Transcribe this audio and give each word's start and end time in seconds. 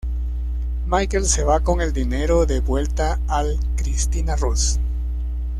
Michael 0.87 1.25
se 1.27 1.43
va 1.43 1.59
con 1.59 1.79
el 1.79 1.93
dinero 1.93 2.47
de 2.47 2.59
vuelta 2.59 3.19
al 3.27 3.59
Christina 3.75 4.35
Rose. 4.35 4.79